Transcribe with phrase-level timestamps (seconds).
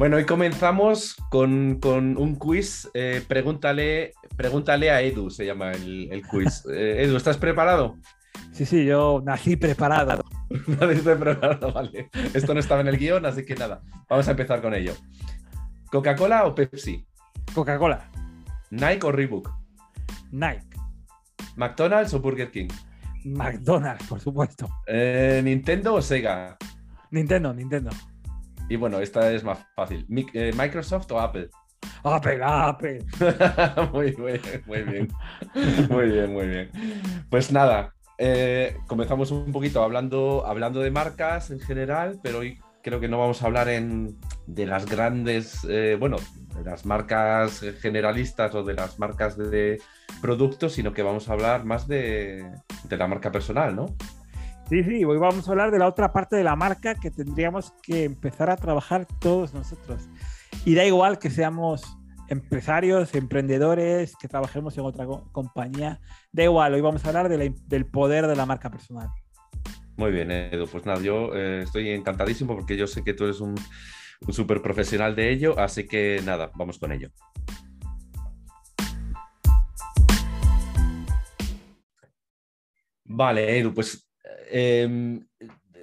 [0.00, 2.88] Bueno, hoy comenzamos con, un quiz.
[2.94, 6.64] Eh, pregúntale, pregúntale a Edu, se llama el, quiz.
[6.74, 7.98] Eh, Edu, ¿estás preparado?
[8.50, 10.24] Sí, sí, yo nací preparado.
[10.66, 12.08] Naciste preparado, vale.
[12.32, 14.94] Esto no estaba en el guion, así que nada, vamos a empezar con ello.
[15.90, 17.06] ¿Coca-Cola o Pepsi?
[17.52, 18.10] Coca-Cola.
[18.70, 19.52] ¿Nike o Reebok?
[20.30, 20.64] Nike.
[21.56, 22.68] ¿McDonald's o Burger King?
[23.26, 24.66] McDonald's, por supuesto.
[24.86, 26.56] Eh, ¿Nintendo o Sega?
[27.10, 27.90] Nintendo, Nintendo.
[28.70, 30.06] Y bueno, esta es más fácil.
[30.32, 31.50] Eh, ¿Microsoft o Apple?
[32.04, 33.04] Apple, Apple.
[33.92, 35.08] muy, bien, muy bien.
[35.90, 36.70] Muy bien, muy bien.
[37.28, 43.00] Pues nada, eh, comenzamos un poquito hablando, hablando de marcas en general, pero hoy creo
[43.00, 44.16] que no vamos a hablar en,
[44.46, 46.18] de las grandes, eh, bueno,
[46.54, 49.82] de las marcas generalistas o de las marcas de
[50.22, 52.48] productos, sino que vamos a hablar más de,
[52.84, 53.86] de la marca personal, ¿no?
[54.70, 57.72] Sí, sí, hoy vamos a hablar de la otra parte de la marca que tendríamos
[57.82, 60.08] que empezar a trabajar todos nosotros.
[60.64, 61.82] Y da igual que seamos
[62.28, 68.28] empresarios, emprendedores, que trabajemos en otra compañía, da igual, hoy vamos a hablar del poder
[68.28, 69.08] de la marca personal.
[69.96, 73.40] Muy bien, Edu, pues nada, yo eh, estoy encantadísimo porque yo sé que tú eres
[73.40, 73.56] un,
[74.24, 77.10] un súper profesional de ello, así que nada, vamos con ello.
[83.04, 84.06] Vale, Edu, pues
[84.50, 85.26] Em,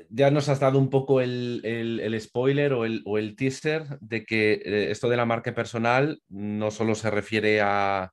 [0.09, 5.09] ya nos has dado un poco el, spoiler o el, teaser de que eh, esto
[5.09, 8.11] de la marca personal no solo se refiere a,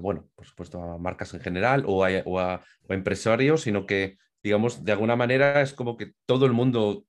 [0.00, 5.16] bueno, por supuesto, a marcas en general o a, empresarios, sino que, digamos, de alguna
[5.16, 7.04] manera es como que todo el mundo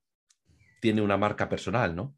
[0.82, 2.16] tiene una marca personal, ¿no?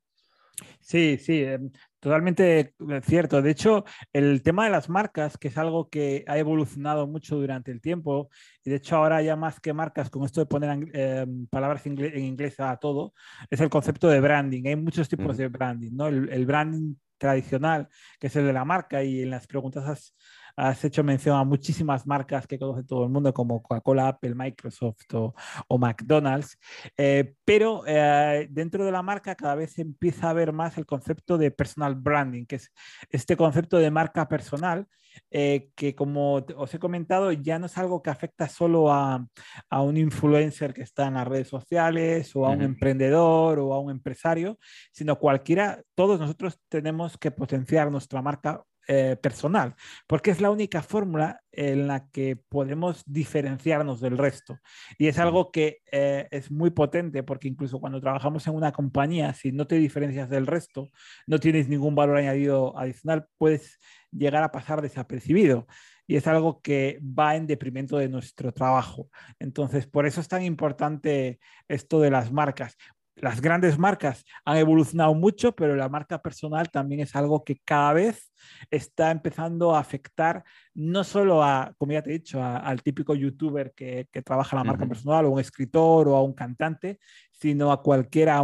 [0.79, 3.41] Sí, sí, em, totalmente eh, cierto.
[3.41, 7.71] De hecho, el tema de las marcas, que es algo que ha evolucionado mucho durante
[7.71, 8.29] el tiempo,
[8.63, 12.19] y de hecho ahora ya más que marcas, con esto de poner em, palabras en
[12.19, 13.13] inglés a todo,
[13.49, 14.67] es el concepto de branding.
[14.67, 16.07] Hay muchos tipos de branding, ¿no?
[16.07, 17.87] El, el, branding tradicional,
[18.19, 20.15] que es el de la marca, y en las preguntas has,
[20.57, 25.05] has hecho mención a muchísimas marcas que conoce todo el mundo, como Coca-Cola, Apple, Microsoft
[25.13, 26.57] o, McDonald's,
[26.97, 31.37] eh, pero eh, dentro de la marca cada vez empieza a ver más el concepto
[31.37, 32.73] de personal branding, que es
[33.09, 34.87] este concepto de marca personal,
[35.31, 39.27] eh, que como os he comentado, ya no es algo que afecta solo a,
[39.71, 43.91] un influencer que está en las redes sociales o a un emprendedor o a un
[43.91, 44.57] empresario,
[44.91, 49.75] sino cualquiera, todos nosotros tenemos que potenciar nuestra marca eh, personal,
[50.07, 54.59] porque es la única fórmula en la que podemos diferenciarnos del resto.
[54.97, 59.33] Y es algo que eh, es muy potente, porque incluso cuando trabajamos en una compañía,
[59.33, 60.89] si no te diferencias del resto,
[61.25, 63.77] no tienes ningún valor añadido adicional, puedes
[64.11, 65.67] llegar a pasar desapercibido
[66.07, 69.09] y es algo que va en deprimento de nuestro trabajo.
[69.39, 72.77] Entonces, por eso es tan importante esto de las marcas
[73.17, 77.93] las grandes marcas han evolucionado mucho, pero la marca personal también es algo que cada
[77.93, 78.31] vez
[78.71, 83.73] está empezando a afectar no solo a, como ya te he dicho, al típico youtuber
[83.75, 86.99] que, trabaja la marca personal o un escritor o a un cantante,
[87.31, 88.43] sino a cualquiera,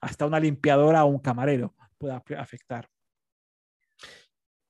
[0.00, 2.88] hasta una limpiadora o un camarero puede afectar.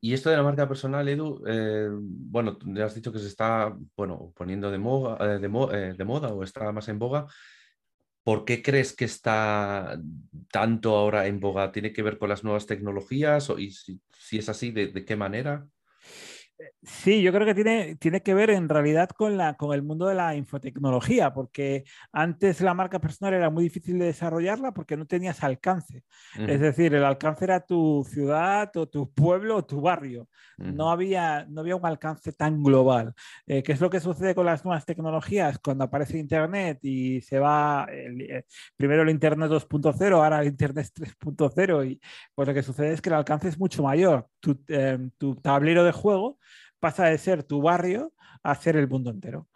[0.05, 3.73] Y esto de la marca personal, Edu, eh, bueno, ya has dicho que se está
[3.97, 7.27] bueno, poniendo de, moda, eh, eh, de moda o está más en boga.
[8.25, 9.99] ¿Por qué crees que está
[10.51, 11.73] tanto ahora en boga?
[11.73, 13.51] ¿Tiene que ver con las nuevas tecnologías?
[13.51, 14.01] ¿O, y si,
[14.39, 15.67] es así, ¿de, qué manera?
[16.83, 20.07] Sí, yo creo que tiene, tiene que ver en realidad con, la, con el mundo
[20.07, 25.07] de la infotecnología, porque antes la marca personal era muy difícil de desarrollarla porque no
[25.07, 26.03] tenías alcance.
[26.37, 30.29] Es decir, el alcance era tu ciudad o tu pueblo o tu barrio.
[30.59, 33.15] no, había, no había un alcance tan global.
[33.47, 35.59] Eh, ¿Qué es lo que sucede con las nuevas tecnologías?
[35.59, 38.45] Cuando aparece Internet y se va eh,
[38.77, 42.01] primero el Internet 2.0, ahora el Internet 3.0, y
[42.35, 44.29] pues lo que sucede es que el alcance es mucho mayor.
[44.43, 44.99] Tu eh,
[45.41, 46.39] tablero de juego
[46.81, 49.49] pasa de ser tu barrio a ser el mundo entero.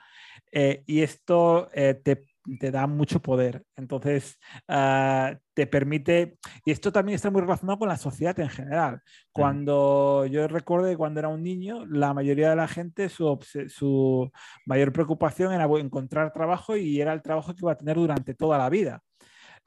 [0.53, 3.65] Eh, y esto eh, te, da mucho poder.
[3.75, 4.39] Entonces,
[4.69, 9.03] ah, te permite, y esto también está muy relacionado con la sociedad en general.
[9.33, 13.39] Cuando yo recuerdo que cuando era un niño, la mayoría de la gente, su,
[13.69, 14.31] su
[14.65, 18.59] mayor preocupación era encontrar trabajo y era el trabajo que iba a tener durante toda
[18.59, 19.03] la vida.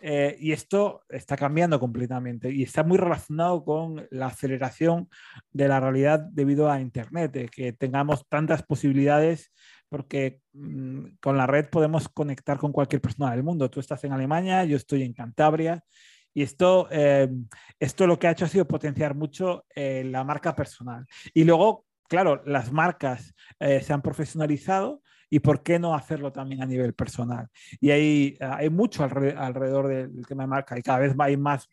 [0.02, 5.10] Eh, y esto está cambiando completamente y está muy relacionado con la aceleración
[5.52, 9.52] de la realidad debido a Internet, que tengamos tantas posibilidades
[9.90, 13.70] porque mm, con la red podemos conectar con cualquier persona del mundo.
[13.70, 15.84] Tú estás en Alemania, yo estoy en Cantabria.
[16.34, 17.28] Y esto, eh,
[17.80, 21.06] esto lo que ha hecho ha sido potenciar mucho eh, la marca personal.
[21.34, 26.66] Y luego, claro, las marcas se han profesionalizado y por qué no hacerlo también a
[26.66, 27.48] nivel personal.
[27.80, 31.70] Y hay, hay mucho alrededor del tema de marca y cada vez hay más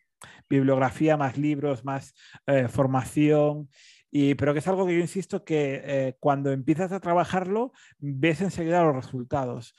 [0.49, 2.13] bibliografía, más libros, más
[2.45, 3.69] eh, formación.
[4.09, 8.41] Y, pero que es algo que yo insisto que eh, cuando empiezas a trabajarlo, ves
[8.41, 9.75] enseguida los resultados.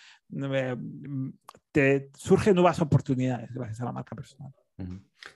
[1.73, 4.53] te surgen nuevas oportunidades gracias a la marca personal.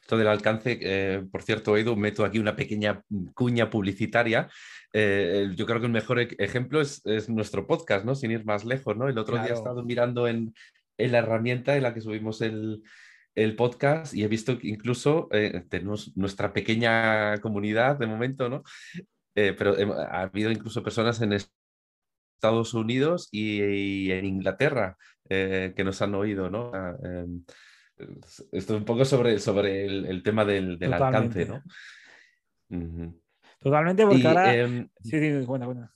[0.00, 3.02] Esto del alcance, eh, por cierto, Edu, meto aquí una pequeña
[3.34, 4.48] cuña publicitaria.
[4.92, 8.14] Eh, yo creo que el mejor ejemplo es, nuestro podcast, ¿no?
[8.14, 9.08] Sin ir más lejos, ¿no?
[9.08, 10.54] El otro día he estado mirando en,
[10.98, 12.82] la herramienta en la que subimos el,
[13.56, 18.62] podcast y he visto que incluso eh, tenemos nuestra pequeña comunidad de momento, ¿no?
[19.34, 19.74] pero
[20.10, 26.70] ha habido incluso personas en Estados Unidos y, en Inglaterra que nos han oído, ¿no?
[27.96, 31.62] Esto es un poco sobre, sobre el, tema del, alcance, ¿no?
[33.60, 34.54] Totalmente, porque ahora...
[34.54, 35.94] Em, sí, sí, cuenta, cuenta.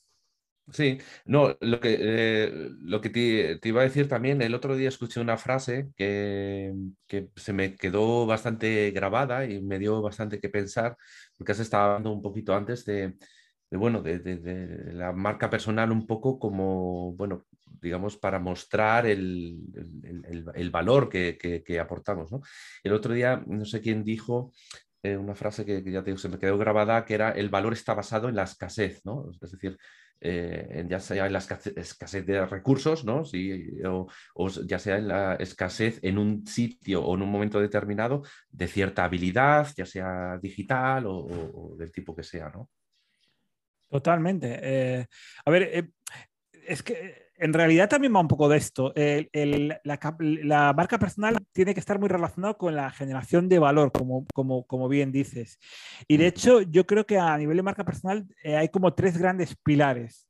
[0.72, 2.50] Sí, no, lo que, eh,
[2.81, 6.75] lo que te, iba a decir también, el otro día escuché una frase que,
[7.06, 10.96] que, se me quedó bastante grabada y me dio bastante que pensar,
[11.38, 13.16] porque has estado hablando un poquito antes de,
[13.70, 19.58] de bueno, de, de, la marca personal un poco como, bueno, digamos, para mostrar el,
[20.54, 22.32] el, valor que, que, aportamos.
[22.32, 22.40] ¿no?
[22.82, 24.52] El otro día, no sé quién dijo
[25.02, 27.72] eh, una frase que, ya te digo, se me quedó grabada, que era el valor
[27.72, 29.30] está basado en la escasez, ¿no?
[29.40, 29.78] Es decir,
[30.20, 33.22] eh, ya sea en la escasez, de recursos, ¿no?
[34.34, 38.66] O, ya sea en la escasez en un sitio o en un momento determinado de
[38.66, 42.70] cierta habilidad, ya sea digital o, del tipo que sea, ¿no?
[43.88, 44.58] Totalmente.
[44.60, 45.06] Eh,
[45.44, 45.92] a ver,
[46.66, 48.92] es que en realidad también va un poco de esto.
[48.94, 54.66] la, marca personal tiene que estar muy relacionada con la generación de valor, como, como,
[54.66, 55.58] como bien dices.
[56.08, 59.18] Y de hecho, yo creo que a nivel de marca personal eh, hay como tres
[59.18, 60.28] grandes pilares.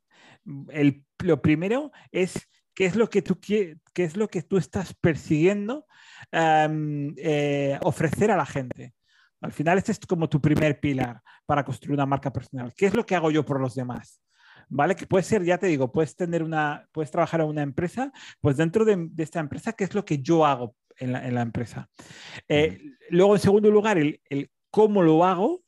[0.71, 4.95] El, lo primero es qué es lo que tú, qué es lo que tú estás
[4.95, 5.87] persiguiendo
[6.31, 8.95] em, eh, ofrecer a la gente.
[9.41, 12.73] Al final, este es como tu primer pilar para construir una marca personal.
[12.77, 14.21] ¿Qué es lo que hago yo por los demás?
[14.69, 14.97] ¿Vale?
[14.97, 18.57] Que puede ser, ya te digo, puedes tener una, puedes trabajar en una empresa, pues
[18.57, 21.89] dentro de, esta empresa, ¿qué es lo que yo hago en la, empresa?
[22.49, 22.81] Eh,
[23.11, 24.21] luego, en segundo lugar, el,
[24.71, 25.63] cómo lo hago,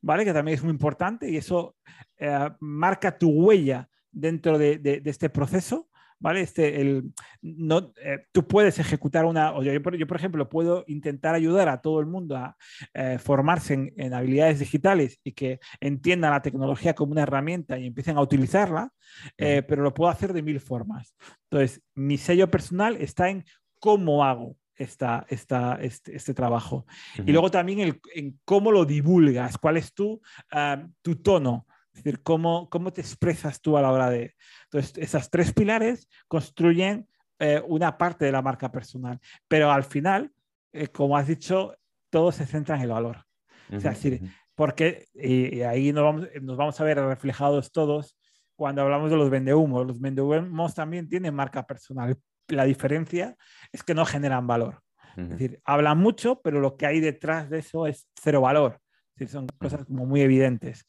[0.00, 0.24] ¿vale?
[0.24, 1.76] Que también es muy importante y eso
[2.18, 5.88] eh, marca tu huella dentro de este proceso.
[6.22, 6.40] ¿Vale?
[6.40, 11.68] Este, el, no, eh, tú puedes ejecutar una, o yo, por ejemplo, puedo intentar ayudar
[11.68, 12.56] a todo el mundo a
[12.94, 18.16] eh, formarse en, habilidades digitales y que entiendan la tecnología como una herramienta y empiecen
[18.16, 18.90] a utilizarla,
[19.36, 21.14] eh, pero lo puedo hacer de mil formas.
[21.50, 23.44] Entonces, mi sello personal está en
[23.80, 26.86] cómo hago esta, esta, este, este, trabajo.
[27.26, 30.20] Y luego también el, en cómo lo divulgas, cuál es tu,
[30.52, 31.66] ah, tu tono.
[31.94, 34.34] Es decir, cómo, cómo te expresas tú a la hora de...
[34.64, 37.06] Entonces, esas tres pilares construyen
[37.38, 40.32] eh, una parte de la marca personal, pero al final,
[40.72, 41.76] eh, como has dicho,
[42.08, 43.24] todo se centra en el valor.
[43.70, 48.16] o sea, es decir, porque, y, ahí nos vamos, nos vamos a ver reflejados todos
[48.54, 49.86] cuando hablamos de los vendehumos.
[49.86, 52.16] Los vendehumos también tienen marca personal.
[52.48, 53.36] La diferencia
[53.72, 54.80] es que no generan valor.
[55.16, 58.78] Es decir, hablan mucho, pero lo que hay detrás de eso es cero valor.
[59.14, 60.86] Es decir, son cosas como muy evidentes.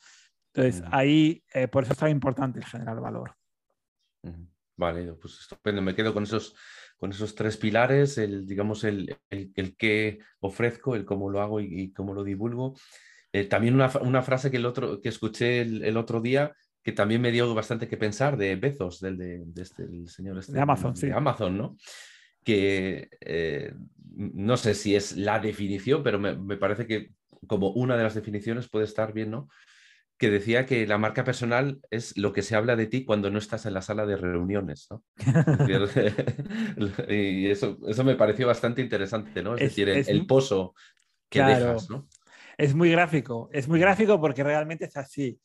[0.53, 3.35] Entonces, ahí, eh, por eso es tan importante el generar valor.
[4.75, 5.81] Vale, pues estupendo.
[5.81, 6.55] Me quedo con esos,
[6.97, 11.91] con esos tres pilares, el, digamos, el, el, qué ofrezco, el cómo lo hago y,
[11.91, 12.75] cómo lo divulgo.
[13.31, 17.21] Eh, también una, una, frase que, el otro, que escuché el, otro día que también
[17.21, 21.09] me dio bastante que pensar de Bezos, del de, este, señor este, de Amazon, sí.
[21.09, 21.77] Amazon, ¿no?
[22.43, 23.73] Que eh,
[24.15, 27.11] no sé si es la definición, pero me, me, parece que
[27.47, 29.47] como una de las definiciones puede estar bien, ¿no?
[30.23, 33.39] Que decía que la marca personal es lo que se habla de ti cuando no
[33.39, 35.03] estás en la sala de reuniones, ¿no?
[37.09, 39.55] y eso, eso me pareció bastante interesante, ¿no?
[39.55, 40.75] Es, decir, el, pozo
[41.27, 42.07] que dejas, ¿no?
[42.57, 45.41] Es muy gráfico, es muy gráfico porque realmente es así.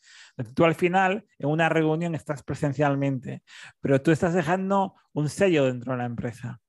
[0.55, 3.43] Tú al final, en una reunión estás presencialmente,
[3.81, 6.61] pero tú estás dejando un sello dentro de la empresa,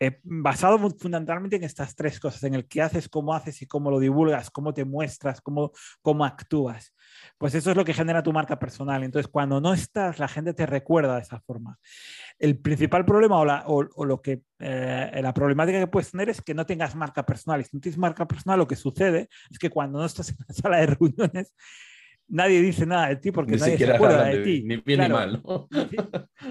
[0.00, 3.90] eh, basado fundamentalmente en estas tres cosas, en el qué haces, cómo haces y cómo
[3.90, 6.94] lo divulgas, cómo te muestras, cómo, cómo actúas.
[7.38, 9.02] Pues eso es lo que genera tu marca personal.
[9.02, 11.78] Entonces, cuando no estás, la gente te recuerda de esa forma.
[12.38, 16.66] El principal problema o, lo que, eh, la problemática que puedes tener es que no
[16.66, 17.60] tengas marca personal.
[17.60, 20.36] Y si no tienes marca personal, lo que sucede es que cuando no estás en
[20.46, 21.54] la sala de reuniones,
[22.28, 24.62] nadie dice nada de ti porque nadie se acuerda de, ti.
[24.64, 25.42] Ni bien ni mal.
[25.44, 25.68] ¿no?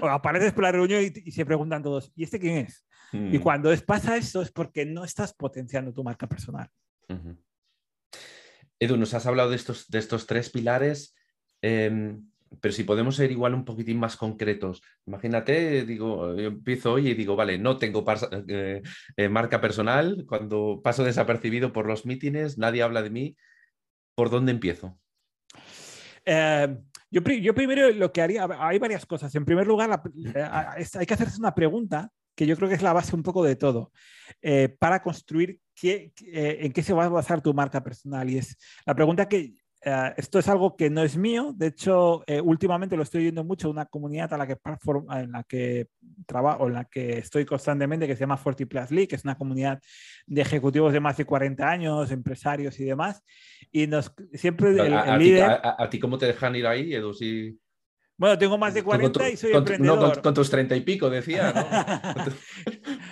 [0.00, 2.84] O apareces por la reunión y, se preguntan todos, ¿y este quién es?
[3.12, 3.42] Y hmm.
[3.42, 6.68] cuando es, pasa eso es porque no estás potenciando tu marca personal.
[8.80, 11.14] Edu, nos has hablado de estos, de estos tres pilares.
[11.60, 14.82] Em, pero si podemos ser igual un poquitín más concretos.
[15.06, 18.04] Imagínate, digo, yo empiezo hoy y digo, vale, no tengo
[18.48, 18.82] eh,
[19.16, 23.36] eh, marca personal, cuando paso desapercibido por los mítines, nadie habla de mí,
[24.14, 24.98] ¿por dónde empiezo?
[26.24, 26.76] Eh,
[27.10, 29.34] yo, yo, primero lo que haría, hay varias cosas.
[29.34, 30.02] En primer lugar,
[30.94, 33.56] hay que hacerse una pregunta que yo creo que es la base un poco de
[33.56, 33.92] todo,
[34.78, 38.28] para construir qué, en qué se va a basar tu marca personal.
[38.30, 42.22] Y es la pregunta que eh, esto es algo que no es mío, de hecho,
[42.28, 44.56] eh, últimamente lo estoy viendo mucho una comunidad a la que
[45.10, 45.88] en la que
[46.24, 49.36] trabajo, en la que estoy constantemente, que se llama Forty Plus League, que es una
[49.36, 49.80] comunidad
[50.26, 53.24] de ejecutivos de más de 40 años, empresarios y demás.
[53.72, 55.60] Y nos siempre el, a, líder...
[55.60, 57.12] Ti, a, ti, cómo te dejan ir ahí, Edu?
[58.22, 60.16] Bueno, tengo más de 40 y soy emprendedor.
[60.16, 61.52] No, con, tus 30 y pico, decía.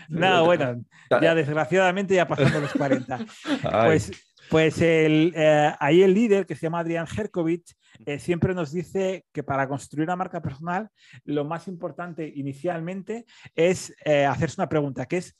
[0.08, 0.84] No, no bueno,
[1.20, 3.18] ya desgraciadamente ya pasando los 40.
[3.86, 4.12] Pues
[4.48, 7.74] pues el, eh, ahí el líder, que se llama Adrián Herkovich,
[8.06, 10.88] eh, siempre nos dice que para construir una marca personal,
[11.24, 13.26] lo más importante inicialmente
[13.56, 15.36] es eh, hacerse una pregunta, que es,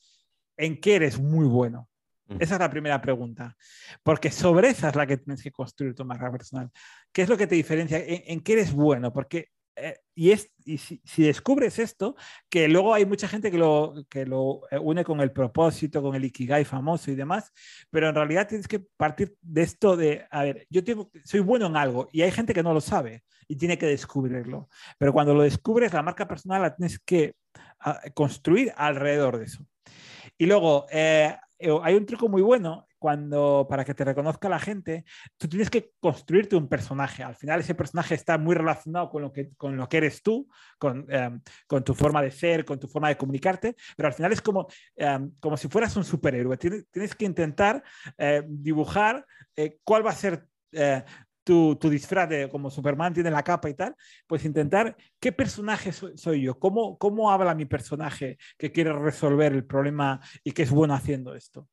[0.57, 1.89] ¿en qué eres muy bueno?
[2.41, 3.57] Esa es la primera pregunta,
[4.03, 6.71] porque sobre esa es la que tienes que construir tu marca personal.
[7.12, 8.00] ¿Qué es lo que te diferencia?
[8.05, 9.12] en qué eres bueno?
[9.12, 12.17] Porque eh, y, es, y si, descubres esto,
[12.49, 16.15] que luego hay mucha gente que lo, que lo eh, une con el propósito, con
[16.15, 17.53] el Ikigai famoso y demás,
[17.91, 21.67] pero en realidad tienes que partir de esto de, a ver, yo tengo, soy bueno
[21.67, 25.35] en algo y hay gente que no lo sabe y tiene que descubrirlo, pero cuando
[25.35, 27.35] lo descubres, la marca personal la tienes que
[27.81, 29.67] ah, construir alrededor de eso.
[30.37, 31.37] Y luego, eh,
[31.83, 35.04] hay un truco muy bueno cuando para que te reconozca la gente,
[35.38, 37.25] tú tienes que construirte un personaje.
[37.25, 40.47] Al final ese personaje está muy relacionado con lo que, con lo que eres tú,
[40.78, 44.33] con, em, con tu forma de ser, con tu forma de comunicarte, pero al final
[44.33, 46.59] es como, em, como si fueras un superhéroe.
[46.59, 47.83] Tienes, tienes que intentar
[48.19, 49.26] eh, dibujar
[49.57, 51.02] eh, cuál va a ser eh,
[51.42, 55.90] tu, tu, disfraz de como Superman tiene la capa y tal, pues intentar qué personaje
[55.92, 60.71] soy, yo, ¿Cómo, cómo habla mi personaje que quiere resolver el problema y que es
[60.71, 61.66] bueno haciendo esto.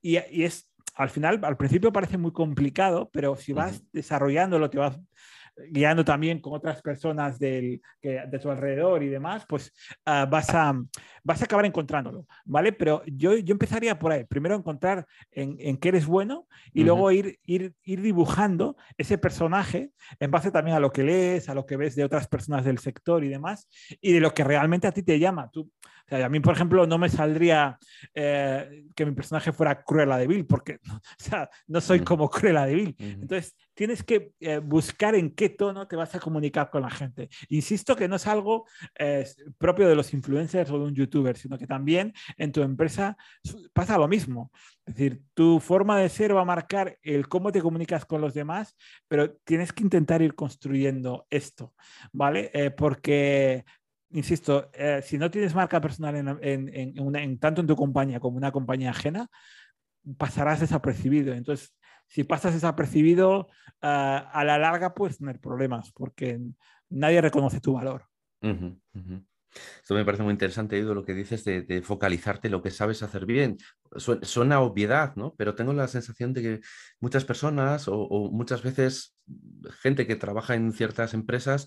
[0.00, 4.78] Y, y, es al final, al principio parece muy complicado, pero si vas desarrollándolo, te
[4.78, 4.98] vas
[5.70, 9.72] guiando también con otras personas del, que, de tu alrededor y demás, pues
[10.04, 10.74] ah, vas, a,
[11.24, 12.72] vas a acabar encontrándolo, ¿vale?
[12.72, 17.10] Pero yo, yo empezaría por ahí, primero encontrar en, en qué eres bueno y luego
[17.10, 21.66] ir, ir, ir dibujando ese personaje en base también a lo que lees, a lo
[21.66, 23.68] que ves de otras personas del sector y demás,
[24.00, 25.50] y de lo que realmente a ti te llama.
[25.50, 25.70] Tú,
[26.10, 27.78] o sea, a mí, por ejemplo, no me saldría
[28.14, 32.64] eh, que mi personaje fuera Cruella de Vil, porque o sea, no soy como Cruella
[32.64, 32.96] de Vil.
[32.98, 37.28] Entonces, tienes que eh, buscar en qué tono te vas a comunicar con la gente.
[37.50, 38.66] Insisto que no es algo
[38.98, 39.26] eh,
[39.58, 43.16] propio de los influencers o de un youtuber, sino que también en tu empresa
[43.74, 44.50] pasa lo mismo.
[44.86, 48.32] Es decir, tu forma de ser va a marcar el cómo te comunicas con los
[48.32, 48.74] demás,
[49.06, 51.74] pero tienes que intentar ir construyendo esto,
[52.10, 52.50] ¿vale?
[52.78, 53.66] porque
[54.10, 58.52] insisto, eh, si no tienes marca personal en, tanto en tu compañía como en una
[58.52, 59.28] compañía ajena,
[60.16, 61.34] pasarás desapercibido.
[61.34, 61.74] Entonces,
[62.06, 63.48] si pasas desapercibido,
[63.82, 66.40] eh, a la larga puedes tener problemas porque
[66.88, 68.04] nadie reconoce tu valor.
[69.82, 73.26] Esto me parece muy interesante, Edu, lo que dices de, focalizarte lo que sabes hacer
[73.26, 73.56] bien.
[73.96, 75.34] Suena, obviedad, ¿no?
[75.36, 76.60] Pero tengo la sensación de que
[77.00, 79.16] muchas personas o muchas veces
[79.80, 81.66] gente que trabaja en ciertas empresas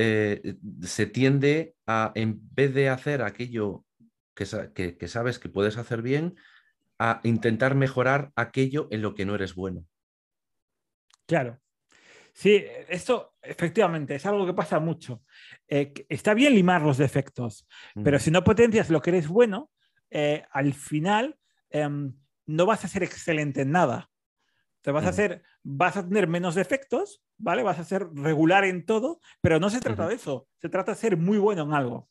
[0.00, 3.84] eh, se tiende a, en vez de hacer aquello
[4.32, 6.36] que, sabes que puedes hacer bien,
[7.00, 9.84] a intentar mejorar aquello en lo que no eres bueno.
[11.26, 11.58] Claro.
[12.32, 15.24] Sí, esto efectivamente es algo que pasa mucho.
[15.66, 17.66] Eh, está bien limar los defectos,
[18.04, 19.72] pero si no potencias lo que eres bueno,
[20.10, 21.36] eh, al final
[21.70, 22.14] em,
[22.46, 24.08] no vas a ser excelente en nada.
[24.92, 27.62] Vas a hacer, vas a tener menos defectos, ¿vale?
[27.62, 30.46] Vas a ser regular en todo, pero no se trata de eso.
[30.60, 32.08] Se trata de ser muy bueno en algo.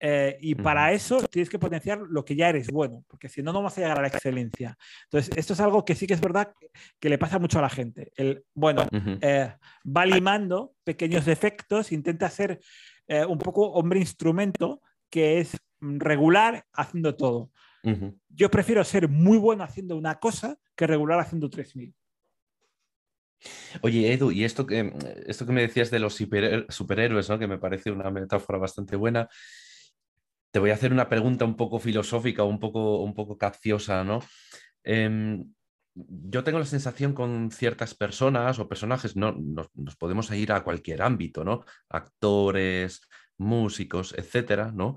[0.00, 3.52] Eh, y para eso tienes que potenciar lo que ya eres bueno, porque si no,
[3.52, 4.76] no vas a llegar a la excelencia.
[5.04, 6.54] Entonces, esto es algo que sí que es verdad
[7.00, 8.12] que le pasa mucho a la gente.
[8.14, 8.86] El, bueno,
[9.20, 9.54] eh,
[9.84, 12.60] va limando pequeños defectos, intenta ser
[13.08, 17.50] eh, un poco hombre instrumento que es regular haciendo todo.
[18.28, 21.94] Yo prefiero ser muy bueno haciendo una cosa que regular haciendo 3.000.
[23.82, 24.92] Oye, Edu, y esto que,
[25.26, 27.38] esto que me decías de los superhéroes, ¿no?
[27.38, 29.28] que me parece una metáfora bastante buena,
[30.50, 34.20] te voy a hacer una pregunta un poco filosófica, un poco, un poco capciosa, ¿no?
[34.82, 35.52] Em,
[35.94, 40.62] yo tengo la sensación con ciertas personas o personajes, no, nos, nos, podemos ir a
[40.62, 41.64] cualquier ámbito, ¿no?
[41.88, 43.02] Actores,
[43.36, 44.96] músicos, etcétera, ¿no?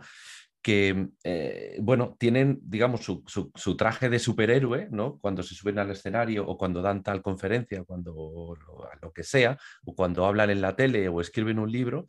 [0.62, 5.18] Que, eh, bueno, tienen, digamos, su, traje de superhéroe, ¿no?
[5.20, 8.56] Cuando se suben al escenario o cuando dan tal conferencia, cuando
[9.02, 12.08] lo, que sea, o cuando hablan en la tele o escriben un libro,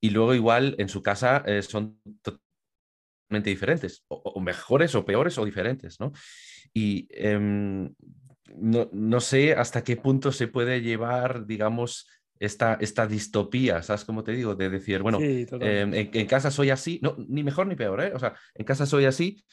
[0.00, 5.44] y luego igual en su casa eh, son totalmente diferentes, o, mejores o peores o
[5.44, 6.12] diferentes, ¿no?
[6.74, 7.94] Y em,
[8.54, 12.06] no, no sé hasta qué punto se puede llevar, digamos,
[12.38, 14.54] esta, esta distopía, ¿sabes cómo te digo?
[14.54, 18.12] De decir, bueno, em, en, casa soy así, no, ni mejor ni peor, ¿eh?
[18.14, 19.44] O sea, en casa soy así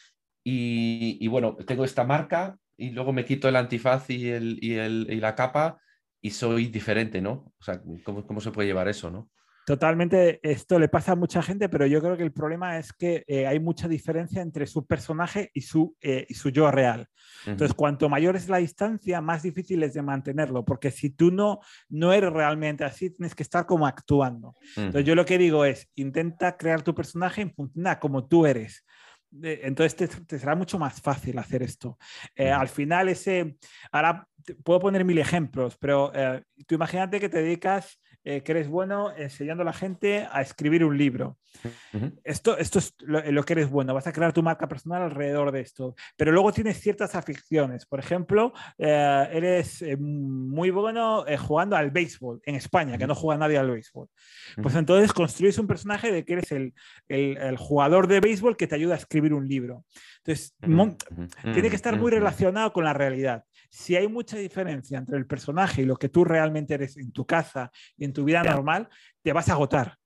[0.44, 5.08] y, bueno, tengo esta marca y luego me quito el antifaz y, el, y, el,
[5.10, 5.80] y la capa
[6.22, 7.54] y soy diferente, ¿no?
[7.60, 9.30] O sea, ¿cómo, cómo se puede llevar eso, no?
[9.66, 13.24] Totalmente, esto le pasa a mucha gente, pero yo creo que el problema es que
[13.28, 17.08] eh, hay mucha diferencia entre su personaje y su, eh, y su yo real.
[17.46, 21.62] Entonces, cuanto mayor es la distancia, más difícil es de mantenerlo, porque si tú no,
[21.88, 24.54] no eres realmente así, tienes que estar como actuando.
[24.76, 28.46] Entonces, yo lo que digo es, intenta crear tu personaje en función a como tú
[28.46, 28.86] eres.
[29.42, 29.96] Entonces
[30.28, 31.98] te, será mucho más fácil hacer esto.
[32.36, 33.58] Eh, al final ese,
[33.92, 34.28] ahora
[34.64, 36.12] puedo poner mil ejemplos, pero
[36.68, 40.84] tú imagínate que te dedicas eh, que eres bueno enseñando a la gente a escribir
[40.84, 41.38] un libro.
[42.24, 45.62] esto, esto es lo, que eres bueno, vas a crear tu marca personal alrededor de
[45.62, 47.86] esto, pero luego tienes ciertas aficiones.
[47.86, 53.40] Por ejemplo, eh, eres eh, muy bueno jugando al béisbol en España, que no juega
[53.40, 54.08] nadie al béisbol.
[54.62, 56.74] Pues entonces construyes un personaje de que eres el,
[57.08, 59.86] el, el jugador de béisbol que te ayuda a escribir un libro.
[60.26, 60.56] Entonces,
[61.42, 63.44] tiene que estar muy relacionado con la realidad.
[63.70, 67.26] Si hay mucha diferencia entre el personaje y lo que tú realmente eres en tu
[67.26, 68.88] casa y en tu vida normal,
[69.22, 69.98] te vas a agotar.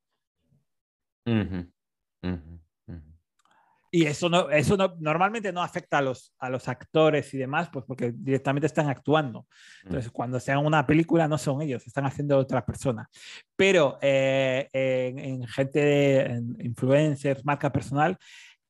[3.90, 7.70] Y eso, no, eso no, normalmente no afecta a los, a los actores y demás,
[7.72, 9.42] pues porque directamente están actuando.
[9.42, 9.88] Mm.
[9.88, 13.10] Entonces, cuando se hagan una película, no son ellos, están haciendo otra persona.
[13.56, 18.18] Pero eh, en, gente, de, influencers, marca personal,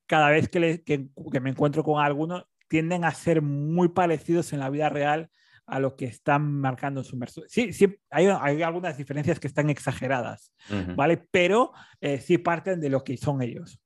[0.07, 1.09] cada vez que,
[1.41, 5.29] me encuentro con alguno, tienden a ser muy parecidos en la vida real
[5.65, 7.45] a lo que están marcando en su inversión.
[7.49, 10.53] Sí, sí hay, algunas diferencias que están exageradas,
[10.95, 11.17] ¿vale?
[11.29, 13.79] Pero eh, sí parten de lo que son ellos.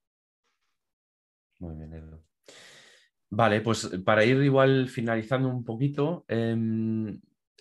[1.60, 2.24] Muy bien, Edu.
[3.30, 7.20] Vale, pues para ir igual finalizando un poquito, em,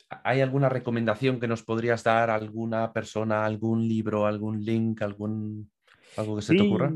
[0.08, 2.28] ¿hay alguna recomendación que nos podrías dar?
[2.28, 5.70] ¿Alguna persona, algún libro, algún link, algún
[6.16, 6.92] algo que se te ocurra?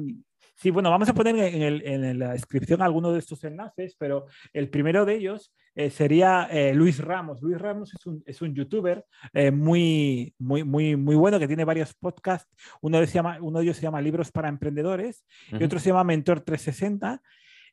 [0.57, 5.05] Sí, bueno, vamos a poner en, la descripción algunos de estos enlaces, pero el primero
[5.05, 7.43] de ellos eh, sería eh, Luis Ramos.
[7.43, 11.64] Luis Ramos es un, es un youtuber eh, muy, muy, muy, muy bueno que tiene
[11.64, 12.49] varios podcasts.
[12.81, 16.05] Uno de, llama, uno de ellos se llama Libros para Emprendedores y otro se llama
[16.05, 17.21] Mentor 360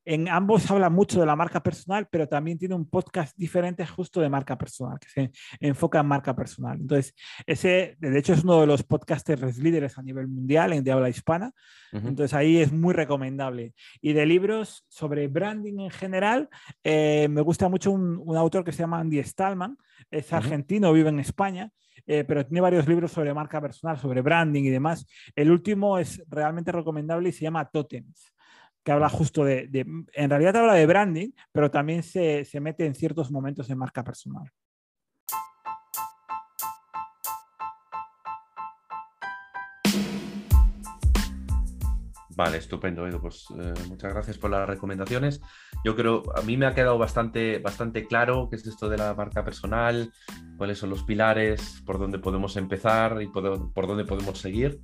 [0.06, 4.20] en ambos habla mucho de la marca personal, pero también tiene un podcast diferente justo
[4.20, 6.80] de marca personal, que se enfoca en marca personal.
[6.80, 7.14] Entonces,
[7.46, 11.10] ese, de hecho, es uno de los podcasters líderes a nivel mundial en de habla
[11.10, 11.52] hispana.
[11.92, 13.74] Entonces, ahí es muy recomendable.
[14.02, 16.50] Y de libros sobre branding en general,
[16.84, 19.78] eh, me gusta mucho un, autor que se llama Andy Stallman,
[20.10, 21.72] es argentino, vive en España.
[22.08, 25.06] Eh, pero tiene varios libros sobre marca personal, sobre branding y demás.
[25.36, 28.34] El último es realmente recomendable y se llama Totems
[28.84, 29.70] que habla justo de,
[30.13, 34.04] en realidad habla de branding, pero también se, se mete en ciertos momentos de marca
[34.04, 34.52] personal.
[42.36, 43.22] Vale, estupendo, Edu.
[43.22, 45.41] Pues eh, muchas gracias por las recomendaciones.
[45.86, 49.13] Yo creo, a mí me ha quedado bastante, bastante claro qué es esto de la
[49.13, 50.12] marca personal,
[50.58, 54.82] cuáles son los pilares, por dónde podemos empezar y por, por dónde podemos seguir.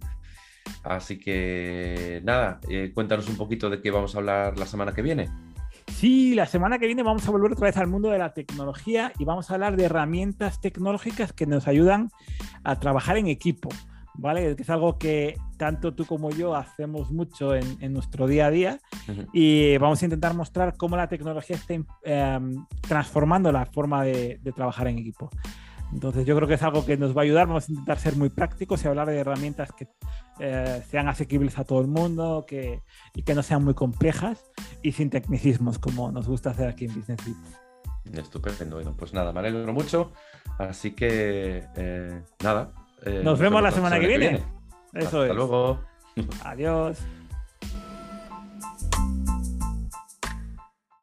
[0.89, 5.01] Así que nada, eh, cuéntanos un poquito de qué vamos a hablar la semana que
[5.01, 5.29] viene.
[5.87, 9.11] Sí, la semana que viene vamos a volver otra vez al mundo de la tecnología
[9.17, 12.09] y vamos a hablar de herramientas tecnológicas que nos ayudan
[12.63, 13.69] a trabajar en equipo,
[14.13, 14.55] ¿vale?
[14.55, 18.79] Que es algo que tanto tú como yo hacemos mucho en, nuestro día a día
[19.33, 24.87] y vamos a intentar mostrar cómo la tecnología está em, transformando la forma de trabajar
[24.87, 25.29] en equipo.
[25.93, 27.47] Entonces yo creo que es algo que nos va a ayudar.
[27.47, 29.87] Vamos a intentar ser muy prácticos y hablar de herramientas que
[30.39, 32.81] eh, sean asequibles a todo el mundo que,
[33.15, 34.43] y que no sean muy complejas
[34.83, 37.67] y sin tecnicismos como nos gusta hacer aquí en Business Beats.
[38.13, 38.75] Estupendo.
[38.77, 40.11] Bueno, pues nada, me alegro mucho.
[40.57, 42.71] Así que eh, nada.
[43.03, 44.43] Eh, nos, vemos la semana, que, viene.
[44.93, 45.79] Eso Hasta luego.
[46.43, 46.99] Adiós.